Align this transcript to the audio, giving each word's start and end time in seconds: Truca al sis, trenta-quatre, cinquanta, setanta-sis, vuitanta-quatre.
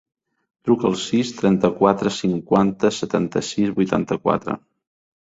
Truca 0.67 0.85
al 0.89 0.95
sis, 1.01 1.33
trenta-quatre, 1.41 2.11
cinquanta, 2.15 2.91
setanta-sis, 3.01 3.75
vuitanta-quatre. 3.81 4.57